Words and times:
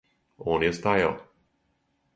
Он 0.53 0.65
је 0.67 0.71
стајао. 0.79 1.13